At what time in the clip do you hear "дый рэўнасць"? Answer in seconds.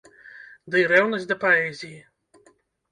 0.75-1.29